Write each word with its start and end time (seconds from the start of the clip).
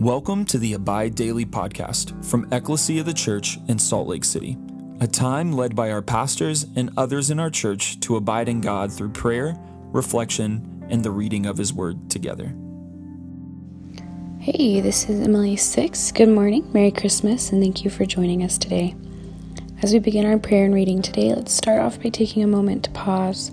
Welcome 0.00 0.44
to 0.44 0.58
the 0.58 0.74
Abide 0.74 1.16
Daily 1.16 1.44
podcast 1.44 2.24
from 2.24 2.46
Ecclesia 2.52 3.00
of 3.00 3.06
the 3.06 3.12
Church 3.12 3.58
in 3.66 3.80
Salt 3.80 4.06
Lake 4.06 4.22
City, 4.22 4.56
a 5.00 5.08
time 5.08 5.52
led 5.52 5.74
by 5.74 5.90
our 5.90 6.02
pastors 6.02 6.66
and 6.76 6.90
others 6.96 7.32
in 7.32 7.40
our 7.40 7.50
church 7.50 7.98
to 7.98 8.14
abide 8.14 8.48
in 8.48 8.60
God 8.60 8.92
through 8.92 9.08
prayer, 9.08 9.56
reflection, 9.86 10.86
and 10.88 11.02
the 11.02 11.10
reading 11.10 11.46
of 11.46 11.58
His 11.58 11.72
Word 11.72 12.08
together. 12.08 12.54
Hey, 14.38 14.80
this 14.80 15.10
is 15.10 15.20
Emily 15.20 15.56
Six. 15.56 16.12
Good 16.12 16.28
morning, 16.28 16.72
Merry 16.72 16.92
Christmas, 16.92 17.50
and 17.50 17.60
thank 17.60 17.82
you 17.82 17.90
for 17.90 18.06
joining 18.06 18.44
us 18.44 18.56
today. 18.56 18.94
As 19.82 19.92
we 19.92 19.98
begin 19.98 20.26
our 20.26 20.38
prayer 20.38 20.64
and 20.64 20.74
reading 20.74 21.02
today, 21.02 21.34
let's 21.34 21.52
start 21.52 21.80
off 21.80 22.00
by 22.00 22.10
taking 22.10 22.44
a 22.44 22.46
moment 22.46 22.84
to 22.84 22.90
pause, 22.92 23.50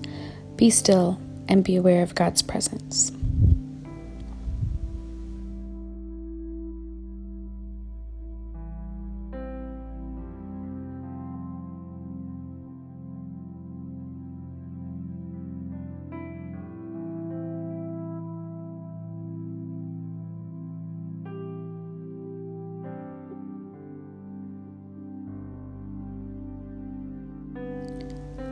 be 0.57 0.70
still, 0.70 1.20
and 1.48 1.64
be 1.64 1.75
aware 1.75 2.04
of 2.04 2.14
God's 2.14 2.43
presence. 2.43 3.14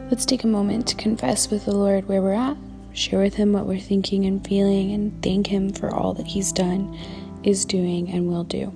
Let's 0.09 0.25
take 0.25 0.43
a 0.43 0.47
moment 0.47 0.87
to 0.87 0.95
confess 0.95 1.49
with 1.49 1.65
the 1.65 1.75
Lord 1.75 2.07
where 2.07 2.21
we're 2.21 2.33
at, 2.33 2.57
share 2.93 3.21
with 3.21 3.33
Him 3.33 3.53
what 3.53 3.65
we're 3.65 3.79
thinking 3.79 4.25
and 4.25 4.45
feeling, 4.45 4.91
and 4.91 5.23
thank 5.23 5.47
Him 5.47 5.71
for 5.71 5.93
all 5.93 6.13
that 6.13 6.27
He's 6.27 6.51
done, 6.51 6.97
is 7.43 7.65
doing, 7.65 8.11
and 8.11 8.27
will 8.27 8.43
do. 8.43 8.71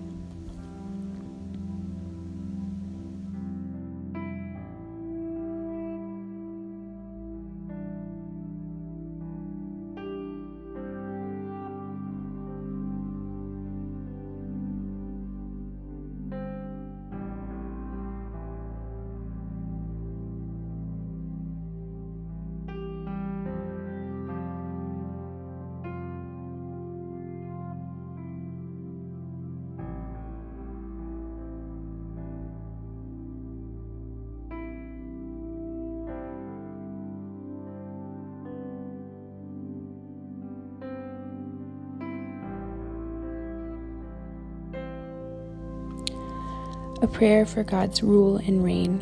A 46.99 47.07
prayer 47.07 47.45
for 47.45 47.63
God's 47.63 48.01
rule 48.01 48.37
and 48.37 48.63
reign. 48.63 48.99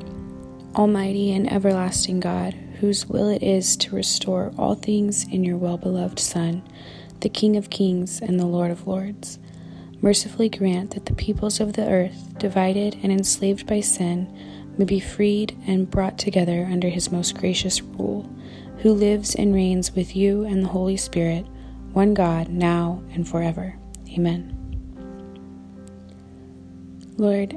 Almighty 0.75 1.31
and 1.31 1.49
everlasting 1.49 2.19
God, 2.19 2.53
whose 2.81 3.05
will 3.05 3.29
it 3.29 3.41
is 3.41 3.77
to 3.77 3.95
restore 3.95 4.51
all 4.57 4.75
things 4.75 5.23
in 5.31 5.45
your 5.45 5.55
well 5.55 5.77
beloved 5.77 6.19
Son, 6.19 6.61
the 7.21 7.29
King 7.29 7.55
of 7.55 7.69
kings 7.69 8.19
and 8.19 8.37
the 8.37 8.45
Lord 8.45 8.69
of 8.69 8.85
lords, 8.85 9.39
mercifully 10.01 10.49
grant 10.49 10.91
that 10.91 11.05
the 11.05 11.13
peoples 11.13 11.61
of 11.61 11.71
the 11.73 11.87
earth, 11.89 12.37
divided 12.37 12.97
and 13.01 13.13
enslaved 13.13 13.65
by 13.65 13.79
sin, 13.79 14.27
may 14.77 14.83
be 14.83 14.99
freed 14.99 15.57
and 15.65 15.89
brought 15.89 16.17
together 16.17 16.67
under 16.69 16.89
his 16.89 17.13
most 17.13 17.37
gracious 17.37 17.81
rule, 17.81 18.29
who 18.79 18.91
lives 18.91 19.35
and 19.35 19.55
reigns 19.55 19.95
with 19.95 20.17
you 20.17 20.43
and 20.43 20.65
the 20.65 20.69
Holy 20.69 20.97
Spirit, 20.97 21.45
one 21.93 22.13
God, 22.13 22.49
now 22.49 23.01
and 23.13 23.25
forever. 23.25 23.77
Amen. 24.09 24.51
Lord, 27.17 27.55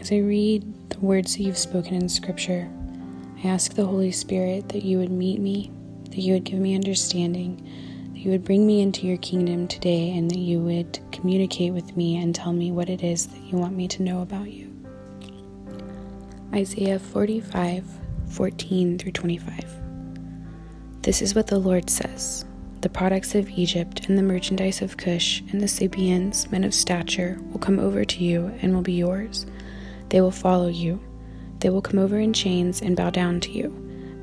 as 0.00 0.10
I 0.10 0.16
read 0.16 0.64
the 0.88 0.98
words 1.00 1.36
that 1.36 1.42
you've 1.42 1.58
spoken 1.58 1.94
in 1.94 2.08
Scripture, 2.08 2.70
I 3.44 3.48
ask 3.48 3.74
the 3.74 3.84
Holy 3.84 4.10
Spirit 4.10 4.70
that 4.70 4.82
you 4.82 4.96
would 4.96 5.10
meet 5.10 5.40
me, 5.40 5.70
that 6.04 6.16
you 6.16 6.32
would 6.32 6.44
give 6.44 6.58
me 6.58 6.74
understanding, 6.74 7.56
that 8.14 8.18
you 8.18 8.30
would 8.30 8.42
bring 8.42 8.66
me 8.66 8.80
into 8.80 9.06
your 9.06 9.18
kingdom 9.18 9.68
today, 9.68 10.16
and 10.16 10.30
that 10.30 10.38
you 10.38 10.58
would 10.60 10.98
communicate 11.12 11.74
with 11.74 11.98
me 11.98 12.16
and 12.16 12.34
tell 12.34 12.54
me 12.54 12.72
what 12.72 12.88
it 12.88 13.02
is 13.02 13.26
that 13.26 13.42
you 13.42 13.58
want 13.58 13.76
me 13.76 13.86
to 13.88 14.02
know 14.02 14.22
about 14.22 14.50
you. 14.50 14.74
Isaiah 16.54 16.98
45 16.98 17.84
14 18.30 18.98
through 18.98 19.12
25. 19.12 19.64
This 21.02 21.20
is 21.20 21.34
what 21.34 21.48
the 21.48 21.58
Lord 21.58 21.90
says 21.90 22.46
The 22.80 22.88
products 22.88 23.34
of 23.34 23.50
Egypt 23.50 24.08
and 24.08 24.16
the 24.16 24.22
merchandise 24.22 24.80
of 24.80 24.96
Cush 24.96 25.42
and 25.52 25.60
the 25.60 25.68
Sabaeans, 25.68 26.50
men 26.50 26.64
of 26.64 26.72
stature, 26.72 27.38
will 27.50 27.60
come 27.60 27.78
over 27.78 28.04
to 28.06 28.24
you 28.24 28.50
and 28.62 28.72
will 28.72 28.82
be 28.82 28.94
yours. 28.94 29.44
They 30.10 30.20
will 30.20 30.30
follow 30.30 30.68
you. 30.68 31.00
They 31.60 31.70
will 31.70 31.82
come 31.82 31.98
over 31.98 32.18
in 32.18 32.32
chains 32.32 32.82
and 32.82 32.96
bow 32.96 33.10
down 33.10 33.40
to 33.40 33.50
you. 33.50 33.74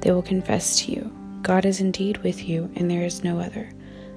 They 0.02 0.12
will 0.12 0.22
confess 0.22 0.80
to 0.82 0.92
you, 0.92 1.12
God 1.42 1.66
is 1.66 1.82
indeed 1.82 2.18
with 2.18 2.48
you, 2.48 2.70
and 2.76 2.90
there 2.90 3.04
is 3.04 3.24
no 3.24 3.40
other. 3.40 3.70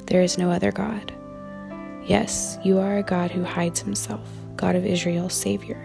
There 0.07 0.23
is 0.23 0.37
no 0.37 0.51
other 0.51 0.73
God. 0.73 1.13
Yes, 2.05 2.59
you 2.65 2.79
are 2.79 2.99
a 2.99 3.03
God 3.03 3.31
who 3.31 3.45
hides 3.45 3.81
himself, 3.81 4.29
God 4.57 4.75
of 4.75 4.85
Israel, 4.85 5.29
Savior. 5.29 5.83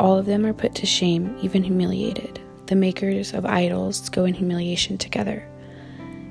All 0.00 0.18
of 0.18 0.26
them 0.26 0.44
are 0.44 0.52
put 0.52 0.74
to 0.76 0.86
shame, 0.86 1.36
even 1.40 1.62
humiliated. 1.62 2.40
The 2.66 2.74
makers 2.74 3.32
of 3.32 3.46
idols 3.46 4.08
go 4.08 4.24
in 4.24 4.34
humiliation 4.34 4.98
together. 4.98 5.46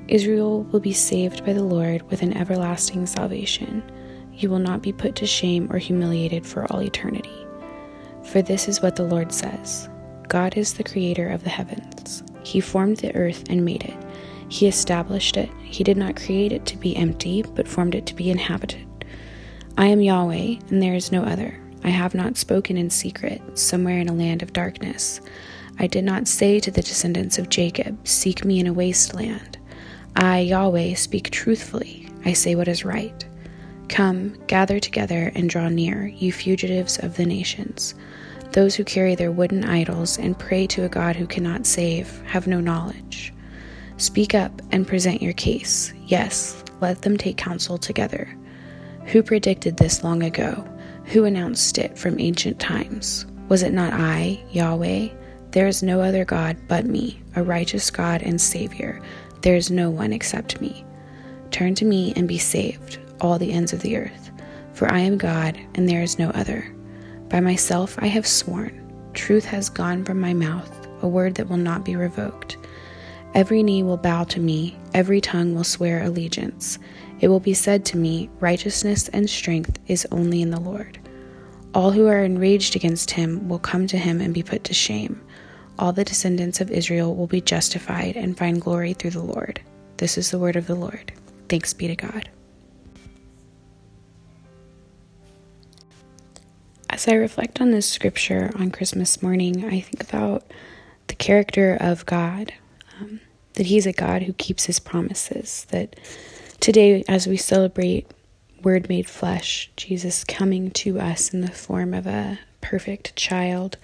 Israel 0.08 0.64
will 0.64 0.80
be 0.80 0.92
saved 0.92 1.46
by 1.46 1.52
the 1.52 1.62
Lord 1.62 2.02
with 2.10 2.22
an 2.22 2.36
everlasting 2.36 3.06
salvation. 3.06 3.82
You 4.32 4.50
will 4.50 4.58
not 4.58 4.82
be 4.82 4.92
put 4.92 5.14
to 5.16 5.26
shame 5.26 5.68
or 5.70 5.78
humiliated 5.78 6.44
for 6.44 6.66
all 6.70 6.82
eternity. 6.82 7.39
For 8.30 8.42
this 8.42 8.68
is 8.68 8.80
what 8.80 8.94
the 8.94 9.02
Lord 9.02 9.32
says 9.32 9.88
God 10.28 10.56
is 10.56 10.74
the 10.74 10.84
creator 10.84 11.28
of 11.28 11.42
the 11.42 11.50
heavens. 11.50 12.22
He 12.44 12.60
formed 12.60 12.98
the 12.98 13.14
earth 13.16 13.42
and 13.50 13.64
made 13.64 13.82
it. 13.82 13.96
He 14.48 14.68
established 14.68 15.36
it. 15.36 15.50
He 15.62 15.82
did 15.82 15.96
not 15.96 16.14
create 16.14 16.52
it 16.52 16.64
to 16.66 16.76
be 16.76 16.96
empty, 16.96 17.42
but 17.42 17.66
formed 17.66 17.96
it 17.96 18.06
to 18.06 18.14
be 18.14 18.30
inhabited. 18.30 18.86
I 19.76 19.86
am 19.86 20.00
Yahweh, 20.00 20.56
and 20.68 20.80
there 20.80 20.94
is 20.94 21.10
no 21.10 21.24
other. 21.24 21.58
I 21.82 21.90
have 21.90 22.14
not 22.14 22.36
spoken 22.36 22.76
in 22.76 22.88
secret, 22.90 23.42
somewhere 23.58 23.98
in 23.98 24.08
a 24.08 24.14
land 24.14 24.42
of 24.42 24.52
darkness. 24.52 25.20
I 25.80 25.88
did 25.88 26.04
not 26.04 26.28
say 26.28 26.60
to 26.60 26.70
the 26.70 26.82
descendants 26.82 27.38
of 27.38 27.48
Jacob, 27.48 28.06
Seek 28.06 28.44
me 28.44 28.60
in 28.60 28.66
a 28.68 28.72
wasteland. 28.72 29.58
I, 30.14 30.40
Yahweh, 30.40 30.94
speak 30.94 31.30
truthfully. 31.30 32.08
I 32.24 32.34
say 32.34 32.54
what 32.54 32.68
is 32.68 32.84
right. 32.84 33.24
Come, 33.90 34.38
gather 34.46 34.78
together 34.78 35.32
and 35.34 35.50
draw 35.50 35.68
near, 35.68 36.06
you 36.06 36.32
fugitives 36.32 36.98
of 37.00 37.16
the 37.16 37.26
nations. 37.26 37.96
Those 38.52 38.76
who 38.76 38.84
carry 38.84 39.16
their 39.16 39.32
wooden 39.32 39.64
idols 39.64 40.16
and 40.16 40.38
pray 40.38 40.68
to 40.68 40.84
a 40.84 40.88
God 40.88 41.16
who 41.16 41.26
cannot 41.26 41.66
save 41.66 42.20
have 42.22 42.46
no 42.46 42.60
knowledge. 42.60 43.34
Speak 43.96 44.32
up 44.32 44.62
and 44.70 44.86
present 44.86 45.20
your 45.20 45.32
case. 45.32 45.92
Yes, 46.06 46.62
let 46.80 47.02
them 47.02 47.16
take 47.18 47.36
counsel 47.36 47.78
together. 47.78 48.32
Who 49.06 49.24
predicted 49.24 49.76
this 49.76 50.04
long 50.04 50.22
ago? 50.22 50.64
Who 51.06 51.24
announced 51.24 51.76
it 51.76 51.98
from 51.98 52.20
ancient 52.20 52.60
times? 52.60 53.26
Was 53.48 53.64
it 53.64 53.72
not 53.72 53.92
I, 53.92 54.40
Yahweh? 54.52 55.08
There 55.50 55.66
is 55.66 55.82
no 55.82 56.00
other 56.00 56.24
God 56.24 56.56
but 56.68 56.86
me, 56.86 57.20
a 57.34 57.42
righteous 57.42 57.90
God 57.90 58.22
and 58.22 58.40
Savior. 58.40 59.02
There 59.42 59.56
is 59.56 59.68
no 59.68 59.90
one 59.90 60.12
except 60.12 60.60
me. 60.60 60.84
Turn 61.50 61.74
to 61.74 61.84
me 61.84 62.12
and 62.14 62.28
be 62.28 62.38
saved, 62.38 63.00
all 63.20 63.38
the 63.38 63.52
ends 63.52 63.72
of 63.72 63.80
the 63.80 63.96
earth. 63.96 64.30
For 64.72 64.90
I 64.90 65.00
am 65.00 65.18
God, 65.18 65.58
and 65.74 65.88
there 65.88 66.02
is 66.02 66.18
no 66.18 66.30
other. 66.30 66.74
By 67.28 67.40
myself 67.40 67.96
I 68.00 68.06
have 68.06 68.26
sworn, 68.26 69.10
truth 69.14 69.44
has 69.44 69.68
gone 69.68 70.04
from 70.04 70.20
my 70.20 70.34
mouth, 70.34 70.88
a 71.02 71.08
word 71.08 71.34
that 71.36 71.48
will 71.48 71.56
not 71.56 71.84
be 71.84 71.96
revoked. 71.96 72.56
Every 73.34 73.62
knee 73.62 73.82
will 73.82 73.96
bow 73.96 74.24
to 74.24 74.40
me, 74.40 74.76
every 74.92 75.20
tongue 75.20 75.54
will 75.54 75.64
swear 75.64 76.02
allegiance. 76.02 76.78
It 77.20 77.28
will 77.28 77.40
be 77.40 77.54
said 77.54 77.84
to 77.86 77.96
me, 77.96 78.28
Righteousness 78.40 79.08
and 79.08 79.30
strength 79.30 79.78
is 79.86 80.06
only 80.10 80.42
in 80.42 80.50
the 80.50 80.58
Lord. 80.58 80.98
All 81.72 81.92
who 81.92 82.08
are 82.08 82.24
enraged 82.24 82.74
against 82.74 83.12
him 83.12 83.48
will 83.48 83.60
come 83.60 83.86
to 83.86 83.98
him 83.98 84.20
and 84.20 84.34
be 84.34 84.42
put 84.42 84.64
to 84.64 84.74
shame. 84.74 85.20
All 85.78 85.92
the 85.92 86.04
descendants 86.04 86.60
of 86.60 86.70
Israel 86.70 87.14
will 87.14 87.28
be 87.28 87.40
justified 87.40 88.16
and 88.16 88.36
find 88.36 88.60
glory 88.60 88.94
through 88.94 89.10
the 89.10 89.22
Lord. 89.22 89.60
This 89.98 90.18
is 90.18 90.30
the 90.30 90.38
word 90.38 90.56
of 90.56 90.66
the 90.66 90.74
Lord. 90.74 91.12
Thanks 91.48 91.72
be 91.72 91.86
to 91.86 91.94
God. 91.94 92.28
As 96.92 97.06
I 97.06 97.12
reflect 97.12 97.60
on 97.60 97.70
this 97.70 97.88
scripture 97.88 98.50
on 98.56 98.72
Christmas 98.72 99.22
morning, 99.22 99.64
I 99.64 99.78
think 99.78 100.02
about 100.02 100.42
the 101.06 101.14
character 101.14 101.76
of 101.80 102.04
God, 102.04 102.52
um, 103.00 103.20
that 103.54 103.66
He's 103.66 103.86
a 103.86 103.92
God 103.92 104.22
who 104.22 104.32
keeps 104.32 104.64
His 104.64 104.80
promises. 104.80 105.68
That 105.70 105.94
today, 106.58 107.04
as 107.08 107.28
we 107.28 107.36
celebrate 107.36 108.10
Word 108.64 108.88
made 108.88 109.08
flesh, 109.08 109.70
Jesus 109.76 110.24
coming 110.24 110.72
to 110.72 110.98
us 110.98 111.32
in 111.32 111.42
the 111.42 111.52
form 111.52 111.94
of 111.94 112.08
a 112.08 112.40
perfect 112.60 113.14
child, 113.14 113.76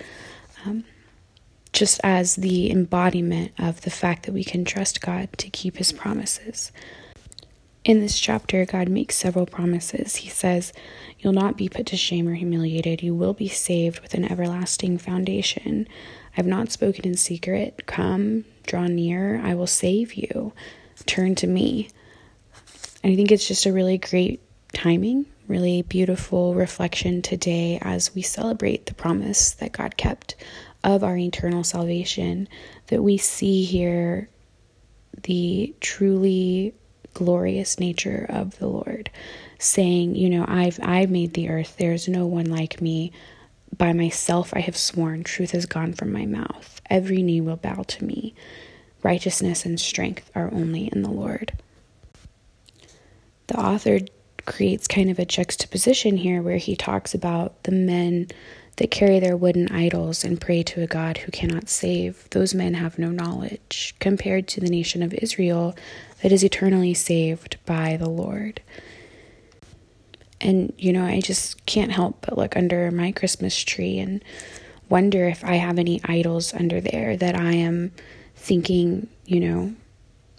um, 0.65 0.83
just 1.73 2.01
as 2.03 2.35
the 2.35 2.73
embodiment 2.73 3.53
of 3.57 3.83
the 3.83 3.91
fact 3.91 4.27
that 4.27 4.33
we 4.33 4.43
can 4.43 4.65
trust 4.65 5.01
God 5.01 5.29
to 5.39 5.49
keep 5.49 5.77
his 5.77 5.93
promises. 5.93 6.73
In 7.87 8.01
this 8.01 8.19
chapter, 8.19 8.67
God 8.67 8.89
makes 8.89 9.15
several 9.15 9.47
promises. 9.47 10.17
He 10.17 10.29
says, 10.29 10.73
You'll 11.21 11.33
not 11.33 11.57
be 11.57 11.69
put 11.69 11.87
to 11.87 11.97
shame 11.97 12.27
or 12.27 12.35
humiliated. 12.35 13.01
You 13.01 13.15
will 13.15 13.33
be 13.33 13.47
saved 13.47 14.01
with 14.01 14.13
an 14.13 14.25
everlasting 14.25 14.99
foundation. 14.99 15.87
I've 16.37 16.49
not 16.49 16.73
spoken 16.73 17.07
in 17.07 17.17
secret. 17.17 17.87
Come, 17.87 18.45
draw 18.67 18.89
near. 18.89 19.41
I 19.41 19.55
will 19.55 19.69
save 19.69 20.15
you. 20.15 20.53
Turn 21.07 21.37
to 21.37 21.47
me. 21.47 21.89
And 23.05 23.13
I 23.13 23.15
think 23.15 23.31
it's 23.31 23.47
just 23.47 23.67
a 23.67 23.73
really 23.73 23.99
great 23.99 24.41
timing, 24.73 25.27
really 25.47 25.83
beautiful 25.83 26.57
reflection 26.57 27.23
today 27.23 27.79
as 27.83 28.13
we 28.17 28.21
celebrate 28.21 28.87
the 28.87 28.95
promise 28.95 29.53
that 29.53 29.71
God 29.71 29.97
kept 29.97 30.35
of 30.83 31.05
our 31.05 31.17
eternal 31.17 31.63
salvation, 31.63 32.49
that 32.89 33.05
we 33.05 33.17
see 33.17 33.63
here 33.63 34.29
the 35.23 35.73
truly 35.79 36.75
glorious 37.17 37.81
nature 37.81 38.27
of 38.29 38.59
the 38.59 38.67
Lord, 38.67 39.09
saying, 39.59 40.17
you 40.17 40.29
know, 40.29 40.45
I've 40.47 40.79
I've 40.83 41.11
made 41.11 41.33
the 41.33 41.49
earth, 41.49 41.77
there's 41.79 42.09
no 42.09 42.27
one 42.27 42.51
like 42.51 42.83
me. 42.83 43.11
By 43.77 43.95
myself 43.95 44.53
I 44.55 44.61
have 44.61 44.77
sworn, 44.77 45.25
truth 45.25 45.53
has 45.53 45.65
gone 45.65 45.95
from 45.95 46.13
my 46.13 46.27
mouth. 46.27 46.83
Every 46.91 47.23
knee 47.23 47.41
will 47.41 47.57
bow 47.57 47.85
to 47.89 48.05
me. 48.05 48.35
Righteousness 49.03 49.65
and 49.65 49.81
strength 49.81 50.31
are 50.35 50.53
only 50.53 50.91
in 50.93 51.01
the 51.03 51.11
Lord. 51.11 51.53
The 53.47 53.59
author 53.59 54.01
creates 54.45 54.87
kind 54.87 55.11
of 55.11 55.19
a 55.19 55.25
juxtaposition 55.25 56.19
here 56.19 56.43
where 56.43 56.59
he 56.59 56.77
talks 56.77 57.15
about 57.15 57.63
the 57.63 57.73
men 57.73 58.29
that 58.77 58.91
carry 58.91 59.19
their 59.21 59.37
wooden 59.37 59.69
idols 59.73 60.23
and 60.23 60.41
pray 60.41 60.63
to 60.63 60.83
a 60.83 60.87
God 60.87 61.17
who 61.19 61.33
cannot 61.33 61.69
save. 61.71 62.29
Those 62.31 62.55
men 62.55 62.75
have 62.75 62.99
no 62.99 63.11
knowledge, 63.11 63.95
compared 64.01 64.49
to 64.49 64.61
the 64.61 64.69
nation 64.69 65.03
of 65.03 65.15
Israel 65.15 65.75
that 66.27 66.33
is 66.33 66.43
eternally 66.43 66.93
saved 66.93 67.57
by 67.67 67.97
the 67.97 68.11
Lord. 68.11 68.61
And, 70.41 70.73
you 70.77 70.93
know, 70.93 71.05
I 71.05 71.21
just 71.21 71.65
can't 71.67 71.93
help 71.93 72.27
but 72.27 72.37
look 72.37 72.57
under 72.57 72.91
my 72.91 73.13
Christmas 73.13 73.57
tree 73.63 74.01
and 74.01 74.25
wonder 74.89 75.29
if 75.29 75.45
I 75.45 75.55
have 75.55 75.79
any 75.79 76.01
idols 76.03 76.53
under 76.53 76.81
there 76.81 77.17
that 77.17 77.37
I 77.37 77.53
am 77.53 77.93
thinking, 78.35 79.07
you 79.25 79.39
know, 79.39 79.77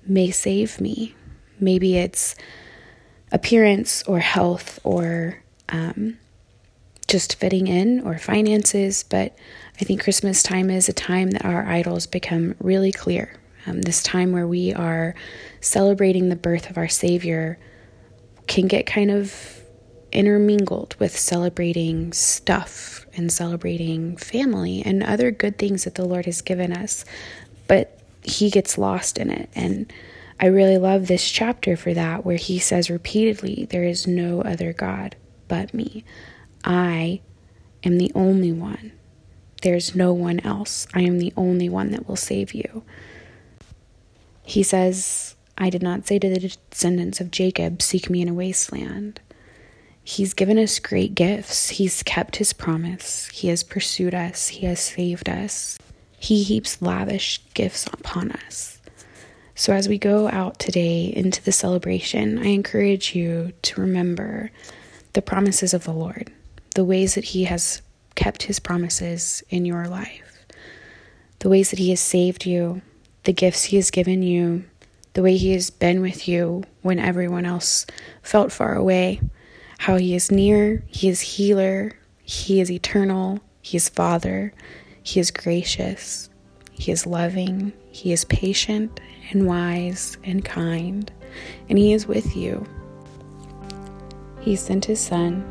may 0.06 0.30
save 0.30 0.82
me. 0.82 1.16
Maybe 1.58 1.96
it's 1.96 2.36
appearance 3.32 4.04
or 4.04 4.20
health 4.20 4.82
or 4.84 5.42
um, 5.70 6.18
just 7.08 7.36
fitting 7.36 7.68
in 7.68 8.02
or 8.02 8.18
finances, 8.18 9.04
but 9.04 9.38
I 9.80 9.86
think 9.86 10.04
Christmas 10.04 10.44
time 10.44 10.70
is 10.70 10.90
a 10.90 10.94
time 10.94 11.32
that 11.32 11.46
our 11.46 11.64
idols 11.64 12.08
become 12.08 12.56
really 12.60 12.92
clear. 12.92 13.40
Um, 13.68 13.82
this 13.82 14.02
time 14.02 14.32
where 14.32 14.48
we 14.48 14.74
are 14.74 15.14
celebrating 15.60 16.30
the 16.30 16.36
birth 16.36 16.70
of 16.70 16.78
our 16.78 16.88
Savior 16.88 17.60
can 18.48 18.68
get 18.68 18.86
kind 18.86 19.12
of 19.12 19.62
intermingled 20.12 20.96
with 21.00 21.18
celebrating 21.18 22.14
stuff 22.14 23.06
and 23.16 23.32
celebrating 23.32 24.16
family 24.16 24.82
and 24.86 25.04
other 25.04 25.32
good 25.32 25.58
things 25.58 25.84
that 25.84 25.96
the 25.96 26.06
Lord 26.06 26.26
has 26.26 26.42
given 26.42 26.72
us. 26.72 27.04
But 27.68 28.00
He 28.24 28.50
gets 28.50 28.78
lost 28.78 29.18
in 29.18 29.30
it. 29.30 29.50
And 29.54 29.92
I 30.40 30.48
really 30.48 30.78
love 30.78 31.08
this 31.08 31.30
chapter 31.30 31.76
for 31.76 31.94
that, 31.94 32.24
where 32.24 32.38
he 32.38 32.60
says 32.60 32.90
repeatedly, 32.90 33.66
There 33.66 33.84
is 33.84 34.06
no 34.06 34.42
other 34.42 34.72
God 34.72 35.16
but 35.48 35.74
me. 35.74 36.04
I 36.64 37.22
am 37.84 37.98
the 37.98 38.12
only 38.14 38.52
one. 38.52 38.92
There's 39.64 39.96
no 39.96 40.14
one 40.14 40.40
else. 40.42 40.88
I 40.94 41.02
am 41.02 41.18
the 41.18 41.34
only 41.36 41.70
one 41.70 41.92
that 41.92 42.08
will 42.08 42.16
save 42.16 42.54
you. 42.54 42.84
He 44.48 44.64
says, 44.64 45.36
I 45.58 45.70
did 45.70 45.84
not 45.84 46.08
say 46.08 46.20
to 46.20 46.30
the 46.30 46.40
descendants 46.40 47.20
of 47.20 47.32
Jacob, 47.32 47.82
Seek 47.82 48.10
me 48.10 48.22
in 48.22 48.30
a 48.30 48.34
wasteland. 48.34 49.20
He's 50.02 50.34
given 50.34 50.58
us 50.58 50.80
great 50.80 51.16
gifts. 51.16 51.68
He's 51.68 52.02
kept 52.02 52.38
his 52.38 52.54
promise. 52.54 53.28
He 53.28 53.50
has 53.50 53.62
pursued 53.62 54.16
us. 54.16 54.48
He 54.48 54.66
has 54.66 54.80
saved 54.80 55.28
us. 55.28 55.78
He 56.18 56.44
heaps 56.44 56.82
lavish 56.82 57.42
gifts 57.56 57.88
upon 57.88 58.32
us. 58.32 58.80
So, 59.54 59.74
as 59.74 59.90
we 59.90 59.98
go 59.98 60.30
out 60.30 60.60
today 60.60 61.12
into 61.14 61.44
the 61.44 61.52
celebration, 61.52 62.40
I 62.40 62.46
encourage 62.46 63.14
you 63.14 63.52
to 63.64 63.82
remember 63.82 64.50
the 65.12 65.22
promises 65.22 65.74
of 65.74 65.84
the 65.84 65.92
Lord, 65.92 66.32
the 66.74 66.86
ways 66.86 67.16
that 67.16 67.26
He 67.26 67.44
has 67.44 67.82
kept 68.16 68.44
His 68.44 68.60
promises 68.60 69.44
in 69.50 69.66
your 69.66 69.90
life, 69.90 70.46
the 71.40 71.50
ways 71.50 71.70
that 71.72 71.80
He 71.80 71.90
has 71.90 72.00
saved 72.00 72.46
you, 72.46 72.82
the 73.28 73.34
gifts 73.34 73.66
He 73.66 73.76
has 73.76 73.92
given 73.92 74.24
you, 74.24 74.64
the 75.12 75.22
way 75.22 75.36
He 75.36 75.52
has 75.52 75.70
been 75.70 76.00
with 76.00 76.30
you 76.30 76.64
when 76.82 76.98
everyone 76.98 77.46
else 77.46 77.86
felt 78.24 78.54
far 78.54 78.74
away, 78.74 79.20
how 79.80 79.98
He 79.98 80.16
is 80.16 80.32
near, 80.32 80.82
He 80.88 81.10
is 81.10 81.20
healer, 81.20 81.92
He 82.24 82.62
is 82.62 82.72
eternal, 82.72 83.42
He 83.62 83.76
is 83.76 83.90
Father, 83.90 84.54
He 85.04 85.20
is 85.20 85.30
gracious, 85.30 86.30
He 86.72 86.90
is 86.90 87.06
loving, 87.06 87.74
He 87.92 88.14
is 88.14 88.24
patient, 88.24 89.02
and 89.32 89.46
wise 89.46 90.18
and 90.24 90.46
kind, 90.46 91.12
and 91.68 91.78
He 91.78 91.92
is 91.92 92.08
with 92.08 92.34
you. 92.34 92.66
He 94.40 94.56
sent 94.56 94.86
His 94.86 95.02
Son 95.02 95.44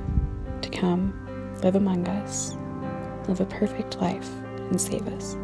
to 0.62 0.70
come 0.70 1.12
live 1.62 1.76
among 1.76 2.08
us, 2.08 2.56
live 3.28 3.42
a 3.42 3.44
perfect 3.44 4.00
life, 4.00 4.30
and 4.70 4.80
save 4.80 5.06
us. 5.08 5.36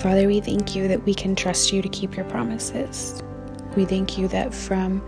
Father, 0.00 0.28
we 0.28 0.40
thank 0.40 0.76
you 0.76 0.86
that 0.86 1.04
we 1.04 1.12
can 1.12 1.34
trust 1.34 1.72
you 1.72 1.82
to 1.82 1.88
keep 1.88 2.14
your 2.14 2.24
promises. 2.26 3.20
We 3.74 3.84
thank 3.84 4.16
you 4.16 4.28
that 4.28 4.54
from 4.54 5.02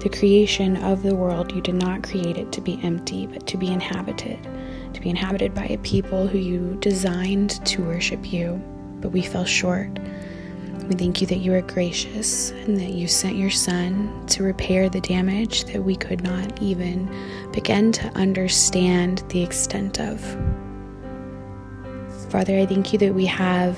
the 0.00 0.08
creation 0.08 0.76
of 0.76 1.02
the 1.02 1.16
world, 1.16 1.52
you 1.52 1.60
did 1.60 1.74
not 1.74 2.04
create 2.04 2.36
it 2.36 2.52
to 2.52 2.60
be 2.60 2.78
empty, 2.84 3.26
but 3.26 3.48
to 3.48 3.56
be 3.56 3.66
inhabited, 3.66 4.40
to 4.94 5.00
be 5.00 5.10
inhabited 5.10 5.54
by 5.54 5.64
a 5.64 5.78
people 5.78 6.28
who 6.28 6.38
you 6.38 6.76
designed 6.78 7.64
to 7.66 7.82
worship 7.82 8.32
you, 8.32 8.62
but 9.00 9.08
we 9.08 9.22
fell 9.22 9.44
short. 9.44 9.98
We 10.88 10.94
thank 10.94 11.20
you 11.20 11.26
that 11.26 11.38
you 11.38 11.52
are 11.54 11.62
gracious 11.62 12.52
and 12.52 12.78
that 12.78 12.90
you 12.90 13.08
sent 13.08 13.34
your 13.34 13.50
Son 13.50 14.24
to 14.28 14.44
repair 14.44 14.88
the 14.88 15.00
damage 15.00 15.64
that 15.64 15.82
we 15.82 15.96
could 15.96 16.22
not 16.22 16.62
even 16.62 17.12
begin 17.52 17.90
to 17.90 18.06
understand 18.10 19.24
the 19.30 19.42
extent 19.42 19.98
of. 19.98 20.20
Father, 22.30 22.56
I 22.56 22.66
thank 22.66 22.92
you 22.92 23.00
that 23.00 23.14
we 23.14 23.26
have 23.26 23.76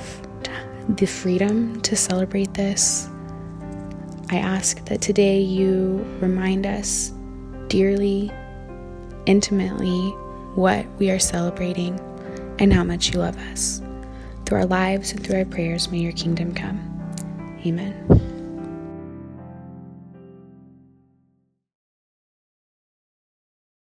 the 0.89 1.07
freedom 1.07 1.81
to 1.83 1.97
celebrate 1.97 2.55
this. 2.55 3.09
I 4.31 4.37
ask 4.37 4.85
that 4.87 5.01
today 5.01 5.41
you 5.41 6.05
remind 6.21 6.67
us 6.67 7.13
dearly, 7.69 8.31
intimately, 9.27 10.11
what 10.55 10.87
we 10.99 11.11
are 11.11 11.19
celebrating 11.19 11.99
and 12.59 12.73
how 12.73 12.85
much 12.85 13.13
you 13.13 13.21
love 13.21 13.37
us. 13.53 13.83
Through 14.45 14.59
our 14.59 14.67
lives 14.67 15.13
and 15.13 15.25
through 15.25 15.39
our 15.39 15.45
prayers, 15.45 15.91
may 15.91 15.99
your 15.99 16.13
kingdom 16.13 16.55
come. 16.55 16.79
Amen. 17.67 18.30